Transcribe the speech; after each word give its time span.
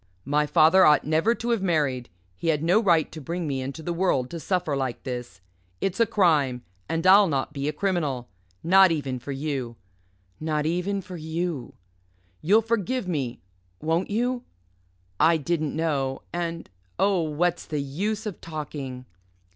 My 0.25 0.47
father 0.47 0.83
ought 0.83 1.05
never 1.05 1.35
to 1.35 1.51
have 1.51 1.61
married. 1.61 2.09
He 2.35 2.47
had 2.47 2.63
no 2.63 2.81
right 2.81 3.11
to 3.11 3.21
bring 3.21 3.45
me 3.45 3.61
into 3.61 3.83
the 3.83 3.93
world 3.93 4.31
to 4.31 4.39
suffer 4.39 4.75
like 4.75 5.03
this. 5.03 5.41
It's 5.79 5.99
a 5.99 6.07
crime. 6.07 6.63
And 6.89 7.05
I'll 7.05 7.27
not 7.27 7.53
be 7.53 7.67
a 7.69 7.71
criminal. 7.71 8.27
Not 8.63 8.91
even 8.91 9.19
for 9.19 9.31
you 9.31 9.75
not 10.39 10.65
even 10.65 11.03
for 11.03 11.17
you. 11.17 11.75
You'll 12.41 12.63
forgive 12.63 13.07
me 13.07 13.41
won't 13.79 14.09
you? 14.09 14.43
I 15.19 15.37
didn't 15.37 15.75
know 15.75 16.23
and 16.33 16.67
oh, 16.97 17.21
what's 17.21 17.67
the 17.67 17.77
use 17.79 18.25
of 18.25 18.41
talking?" 18.41 19.05